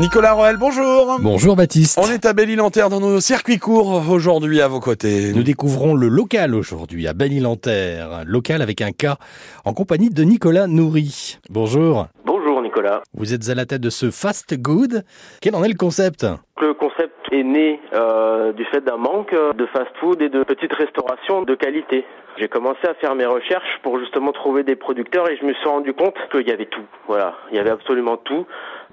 Nicolas 0.00 0.32
Roel, 0.32 0.56
bonjour. 0.56 1.18
Bonjour 1.20 1.56
Baptiste. 1.56 2.00
On 2.02 2.10
est 2.10 2.24
à 2.24 2.32
Belle-Île-en-Terre 2.32 2.88
dans 2.88 3.00
nos 3.00 3.20
circuits 3.20 3.58
courts 3.58 4.10
aujourd'hui 4.10 4.62
à 4.62 4.66
vos 4.66 4.80
côtés. 4.80 5.34
Nous 5.34 5.42
découvrons 5.42 5.92
le 5.92 6.08
local 6.08 6.54
aujourd'hui 6.54 7.06
à 7.06 7.12
Belle-Île-en-Terre, 7.12 8.22
local 8.24 8.62
avec 8.62 8.80
un 8.80 8.92
cas 8.92 9.16
en 9.66 9.74
compagnie 9.74 10.08
de 10.08 10.22
Nicolas 10.22 10.66
Nourri. 10.68 11.36
Bonjour. 11.50 12.06
Bonjour 12.24 12.62
Nicolas. 12.62 13.02
Vous 13.12 13.34
êtes 13.34 13.50
à 13.50 13.54
la 13.54 13.66
tête 13.66 13.82
de 13.82 13.90
ce 13.90 14.10
fast 14.10 14.58
good. 14.58 15.04
Quel 15.42 15.54
en 15.54 15.62
est 15.64 15.68
le 15.68 15.76
concept? 15.76 16.26
Le 16.62 16.72
concept 16.72 17.14
est 17.30 17.44
né 17.44 17.78
euh, 17.92 18.54
du 18.54 18.64
fait 18.64 18.80
d'un 18.80 18.96
manque 18.96 19.34
de 19.34 19.66
fast-food 19.66 20.22
et 20.22 20.30
de 20.30 20.42
petites 20.44 20.72
restaurations 20.72 21.42
de 21.42 21.54
qualité. 21.54 22.06
J'ai 22.38 22.48
commencé 22.48 22.86
à 22.88 22.94
faire 22.94 23.14
mes 23.14 23.26
recherches 23.26 23.78
pour 23.82 23.98
justement 24.00 24.32
trouver 24.32 24.62
des 24.62 24.76
producteurs 24.76 25.28
et 25.28 25.36
je 25.36 25.44
me 25.44 25.52
suis 25.52 25.68
rendu 25.68 25.92
compte 25.92 26.14
qu'il 26.32 26.48
y 26.48 26.52
avait 26.52 26.66
tout. 26.66 26.86
Voilà, 27.06 27.34
il 27.50 27.58
y 27.58 27.60
avait 27.60 27.70
absolument 27.70 28.16
tout 28.16 28.46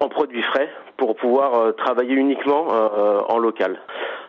en 0.00 0.08
produits 0.08 0.42
frais 0.42 0.68
pour 1.00 1.16
pouvoir 1.16 1.54
euh, 1.54 1.72
travailler 1.72 2.14
uniquement 2.14 2.68
euh, 2.70 3.20
en 3.26 3.38
local. 3.38 3.80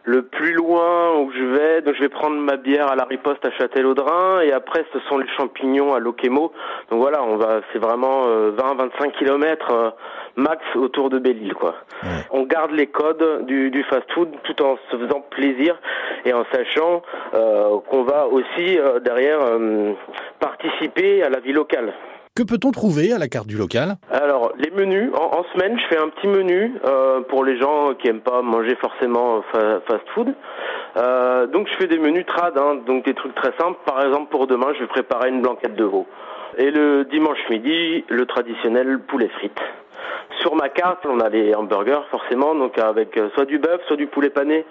Le 0.03 0.23
plus 0.23 0.53
loin 0.53 1.20
où 1.20 1.31
je 1.31 1.44
vais, 1.44 1.81
donc 1.81 1.94
je 1.95 1.99
vais 1.99 2.09
prendre 2.09 2.38
ma 2.38 2.55
bière 2.55 2.88
à 2.89 2.95
la 2.95 3.03
riposte 3.03 3.45
à 3.45 3.52
Châtel-Audrin 3.52 4.41
et 4.41 4.52
après 4.52 4.84
ce 4.94 4.99
sont 5.02 5.20
les 5.20 5.27
champignons 5.38 5.94
à 5.94 5.99
Lokemo. 5.99 6.52
Donc 6.89 7.02
voilà, 7.02 7.21
on 7.21 7.35
va, 7.35 7.59
c'est 7.71 7.77
vraiment 7.77 8.25
20-25 8.25 9.11
km 9.20 9.94
max 10.38 10.63
autour 10.75 11.11
de 11.11 11.20
Belle-Île 11.20 11.53
quoi. 11.53 11.75
On 12.31 12.44
garde 12.44 12.72
les 12.72 12.88
codes 12.88 13.45
du, 13.45 13.69
du 13.69 13.83
fast-food 13.83 14.30
tout 14.44 14.63
en 14.63 14.77
se 14.89 14.97
faisant 14.97 15.22
plaisir 15.30 15.77
et 16.25 16.33
en 16.33 16.45
sachant 16.52 17.03
euh, 17.35 17.77
qu'on 17.89 18.03
va 18.03 18.27
aussi 18.27 18.80
euh, 18.80 18.99
derrière 18.99 19.39
euh, 19.41 19.94
participer 20.39 21.22
à 21.22 21.30
la 21.30 21.39
vie 21.39 21.53
locale. 21.53 21.94
Que 22.33 22.44
peut-on 22.44 22.72
trouver 22.72 23.11
à 23.11 23.17
la 23.17 23.27
carte 23.27 23.47
du 23.47 23.58
local? 23.58 23.97
Alors, 24.09 24.41
les 24.61 24.70
menus, 24.71 25.11
en, 25.13 25.43
semaine, 25.53 25.77
je 25.79 25.85
fais 25.88 25.97
un 25.97 26.09
petit 26.09 26.27
menu 26.27 26.73
euh, 26.85 27.21
pour 27.21 27.43
les 27.43 27.57
gens 27.57 27.93
qui 27.95 28.07
aiment 28.07 28.22
pas 28.22 28.41
manger 28.41 28.75
forcément 28.75 29.41
fa 29.52 29.81
fast-food. 29.88 30.33
Euh, 30.97 31.47
donc, 31.47 31.67
je 31.67 31.73
fais 31.75 31.88
des 31.88 31.97
menus 31.97 32.25
trad, 32.27 32.58
hein, 32.58 32.75
donc 32.86 33.05
des 33.05 33.16
trucs 33.16 33.33
très 33.33 33.53
simples. 33.59 33.80
Par 33.86 34.05
exemple, 34.05 34.30
pour 34.30 34.45
demain, 34.45 34.67
je 34.75 34.81
vais 34.81 34.88
préparer 34.88 35.30
une 35.30 35.41
blanquette 35.41 35.75
de 35.75 35.83
veau. 35.83 36.05
Et 36.58 36.69
le 36.69 37.05
dimanche 37.05 37.39
midi, 37.49 38.05
le 38.08 38.25
traditionnel 38.25 38.99
poulet 38.99 39.30
frites. 39.30 39.61
Sur 40.39 40.55
ma 40.55 40.69
carte, 40.69 41.05
on 41.05 41.19
a 41.19 41.30
les 41.30 41.55
hamburgers 41.55 42.03
forcément, 42.11 42.53
donc 42.53 42.77
avec 42.77 43.17
euh, 43.17 43.30
soit 43.33 43.45
du 43.45 43.58
bœuf, 43.58 43.81
soit 43.88 43.97
du 43.97 44.08
poulet 44.08 44.30
pané, 44.30 44.66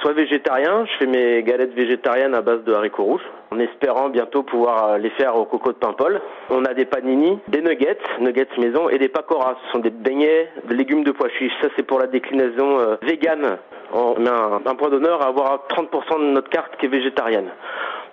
soit 0.00 0.14
végétarien. 0.14 0.84
Je 0.86 0.98
fais 0.98 1.06
mes 1.06 1.42
galettes 1.42 1.74
végétariennes 1.74 2.34
à 2.34 2.40
base 2.40 2.64
de 2.64 2.72
haricots 2.72 3.04
rouges, 3.04 3.28
en 3.50 3.58
espérant 3.58 4.08
bientôt 4.08 4.42
pouvoir 4.42 4.84
euh, 4.84 4.98
les 4.98 5.10
faire 5.10 5.36
au 5.36 5.44
coco 5.44 5.72
de 5.72 5.78
Paimpol. 5.78 6.20
On 6.50 6.64
a 6.64 6.74
des 6.74 6.84
panini, 6.84 7.38
des 7.48 7.62
nuggets, 7.62 7.98
nuggets 8.20 8.48
maison, 8.58 8.88
et 8.88 8.98
des 8.98 9.08
pakoras. 9.08 9.56
Ce 9.66 9.72
sont 9.72 9.78
des 9.78 9.90
beignets 9.90 10.48
de 10.68 10.74
légumes 10.74 11.04
de 11.04 11.12
pois 11.12 11.28
chiches. 11.30 11.52
Ça, 11.62 11.68
c'est 11.76 11.82
pour 11.82 11.98
la 11.98 12.06
déclinaison 12.06 12.78
euh, 12.80 12.96
végane. 13.02 13.58
On 13.92 14.18
met 14.18 14.28
un, 14.28 14.60
un 14.64 14.74
point 14.74 14.90
d'honneur 14.90 15.22
à 15.22 15.28
avoir 15.28 15.66
30% 15.70 16.20
de 16.20 16.32
notre 16.32 16.50
carte 16.50 16.76
qui 16.78 16.86
est 16.86 16.90
végétarienne. 16.90 17.50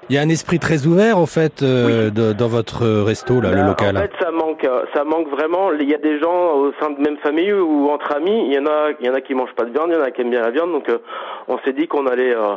Il 0.10 0.16
y 0.16 0.20
a 0.20 0.22
un 0.22 0.30
esprit 0.30 0.60
très 0.60 0.86
ouvert 0.86 1.20
au 1.20 1.26
fait 1.26 1.64
euh, 1.64 2.06
oui. 2.06 2.12
de, 2.12 2.34
dans 2.34 2.48
votre 2.48 2.86
resto 3.04 3.42
là, 3.42 3.50
le 3.50 3.64
local. 3.64 3.98
En 3.98 4.02
fait, 4.02 4.12
ça 4.20 4.30
manque, 4.30 4.68
ça 4.94 5.04
manque 5.04 5.30
vraiment. 5.30 5.72
Il 5.74 5.90
y 5.90 5.96
a 5.96 5.98
des 5.98 6.20
gens 6.20 6.54
au 6.58 6.72
sein 6.80 6.92
de 6.92 7.02
même 7.02 7.18
famille 7.18 7.52
ou 7.52 7.90
entre 7.90 8.16
amis. 8.16 8.46
Il 8.48 8.54
y 8.54 8.60
en 8.60 8.68
a, 8.68 8.92
il 9.00 9.08
y 9.08 9.10
en 9.10 9.16
a 9.16 9.22
qui 9.22 9.34
mangent 9.34 9.56
pas 9.56 9.64
de 9.64 9.72
viande, 9.72 9.90
il 9.90 9.96
y 9.96 9.98
en 9.98 10.04
a 10.04 10.12
qui 10.12 10.22
aiment 10.22 10.30
bien 10.30 10.42
la 10.42 10.52
viande. 10.52 10.72
Donc, 10.74 10.90
euh, 10.90 11.00
on 11.48 11.58
s'est 11.60 11.74
dit 11.74 11.88
qu'on 11.88 12.06
allait 12.06 12.36
euh, 12.36 12.54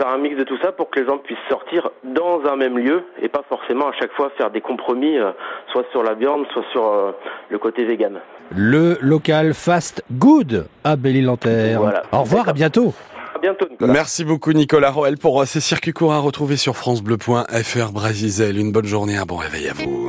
faire 0.00 0.08
un 0.08 0.18
mix 0.18 0.36
de 0.36 0.44
tout 0.44 0.56
ça 0.62 0.72
pour 0.72 0.88
que 0.90 0.98
les 0.98 1.06
gens 1.06 1.18
puissent 1.18 1.38
sortir 1.48 1.90
dans 2.04 2.40
un 2.50 2.56
même 2.56 2.78
lieu 2.78 3.04
et 3.20 3.28
pas 3.28 3.42
forcément 3.48 3.88
à 3.88 3.92
chaque 3.92 4.12
fois 4.12 4.30
faire 4.38 4.50
des 4.50 4.62
compromis, 4.62 5.18
euh, 5.18 5.32
soit 5.72 5.84
sur 5.92 6.02
la 6.02 6.14
viande, 6.14 6.46
soit 6.52 6.64
sur 6.72 6.86
euh, 6.86 7.12
le 7.50 7.58
côté 7.58 7.84
vegan. 7.84 8.18
Le 8.56 8.96
local 9.02 9.52
Fast 9.52 10.02
Good 10.10 10.66
à 10.84 10.96
Belle-Île-en-Terre. 10.96 11.80
Voilà. 11.80 12.02
Au 12.12 12.20
revoir, 12.20 12.48
à 12.48 12.52
bientôt. 12.54 12.94
À 13.34 13.38
bientôt, 13.38 13.66
Nicolas. 13.70 13.92
Merci 13.92 14.24
beaucoup, 14.24 14.52
Nicolas 14.52 14.90
Roel, 14.90 15.18
pour 15.18 15.44
ces 15.46 15.60
circuits 15.60 15.92
courts 15.92 16.14
à 16.14 16.18
retrouver 16.18 16.56
sur 16.56 16.76
FranceBleu.fr 16.76 17.92
Brasizel. 17.92 18.58
Une 18.58 18.72
bonne 18.72 18.86
journée, 18.86 19.16
un 19.16 19.26
bon 19.26 19.36
réveil 19.36 19.68
à 19.68 19.74
vous. 19.74 20.08